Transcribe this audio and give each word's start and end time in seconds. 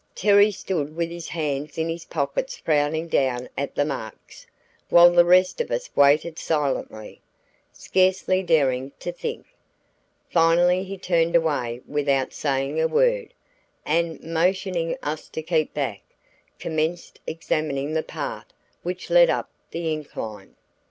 Terry 0.15 0.49
stood 0.49 0.95
with 0.95 1.11
his 1.11 1.27
hands 1.27 1.77
in 1.77 1.87
his 1.87 2.05
pockets 2.05 2.57
frowning 2.57 3.07
down 3.07 3.47
at 3.55 3.75
the 3.75 3.85
marks, 3.85 4.47
while 4.89 5.11
the 5.11 5.23
rest 5.23 5.61
of 5.61 5.69
us 5.69 5.95
waited 5.95 6.39
silently, 6.39 7.21
scarcely 7.71 8.41
daring 8.41 8.93
to 8.97 9.11
think. 9.11 9.45
Finally 10.27 10.85
he 10.85 10.97
turned 10.97 11.35
away 11.35 11.81
without 11.87 12.33
saying 12.33 12.81
a 12.81 12.87
word, 12.87 13.31
and, 13.85 14.19
motioning 14.23 14.97
us 15.03 15.29
to 15.29 15.43
keep 15.43 15.71
back, 15.75 16.01
commenced 16.57 17.19
examining 17.27 17.93
the 17.93 18.01
path 18.01 18.47
which 18.81 19.11
led 19.11 19.29
up 19.29 19.51
the 19.69 19.93
incline. 19.93 20.55